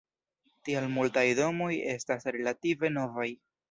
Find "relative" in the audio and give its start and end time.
2.41-2.95